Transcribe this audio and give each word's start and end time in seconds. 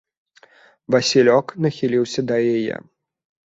Васілёк 0.95 1.47
нахіліўся 1.67 2.21
да 2.33 2.43
яе. 2.59 2.85